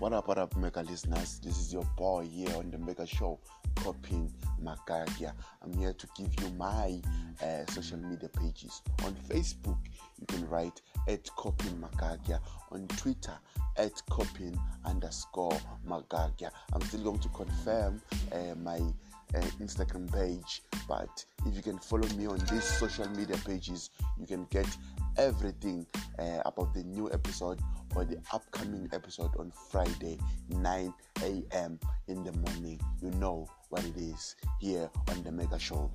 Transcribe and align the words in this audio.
What 0.00 0.12
up, 0.12 0.28
what 0.28 0.38
up, 0.38 0.54
Mega 0.56 0.82
listeners? 0.82 1.40
This 1.42 1.58
is 1.58 1.72
your 1.72 1.82
boy 1.96 2.28
here 2.32 2.54
on 2.56 2.70
the 2.70 2.78
Mega 2.78 3.04
Show, 3.04 3.40
Copin 3.74 4.30
Makagia. 4.62 5.32
I'm 5.60 5.72
here 5.76 5.92
to 5.92 6.06
give 6.16 6.32
you 6.40 6.54
my 6.56 7.02
uh, 7.42 7.66
social 7.72 7.98
media 7.98 8.28
pages. 8.28 8.80
On 9.04 9.12
Facebook, 9.28 9.76
you 10.20 10.24
can 10.28 10.48
write 10.48 10.80
at 11.08 11.24
Copin 11.36 11.80
Makagia. 11.80 12.38
On 12.70 12.86
Twitter, 12.86 13.36
at 13.76 13.92
Copin 14.08 14.56
underscore 14.84 15.58
Makagia. 15.84 16.50
I'm 16.74 16.80
still 16.82 17.02
going 17.02 17.18
to 17.18 17.28
confirm 17.30 18.00
uh, 18.30 18.54
my 18.56 18.76
uh, 18.78 19.40
Instagram 19.60 20.14
page, 20.14 20.62
but 20.88 21.24
if 21.44 21.56
you 21.56 21.60
can 21.62 21.78
follow 21.80 22.08
me 22.10 22.26
on 22.28 22.38
these 22.52 22.62
social 22.62 23.08
media 23.10 23.36
pages, 23.44 23.90
you 24.16 24.28
can 24.28 24.44
get 24.44 24.66
everything 25.18 25.86
uh, 26.18 26.40
about 26.46 26.72
the 26.72 26.82
new 26.84 27.10
episode 27.12 27.60
or 27.94 28.04
the 28.04 28.16
upcoming 28.32 28.88
episode 28.92 29.32
on 29.38 29.52
Friday, 29.70 30.18
9 30.48 30.94
a.m. 31.22 31.78
in 32.06 32.22
the 32.24 32.32
morning. 32.38 32.80
You 33.02 33.10
know 33.12 33.46
what 33.68 33.84
it 33.84 33.96
is 33.96 34.36
here 34.60 34.88
on 35.10 35.22
the 35.22 35.32
Mega 35.32 35.58
Show. 35.58 35.90